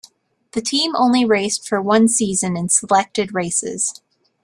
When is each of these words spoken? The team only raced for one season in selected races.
The 0.53 0.63
team 0.63 0.95
only 0.95 1.25
raced 1.25 1.67
for 1.69 1.79
one 1.79 2.07
season 2.07 2.57
in 2.57 2.69
selected 2.69 3.35
races. 3.35 4.01